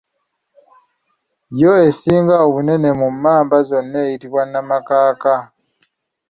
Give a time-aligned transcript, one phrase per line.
[1.59, 5.33] Yo esinga obunene mu mmamba zonna eyitibwa Namakaka.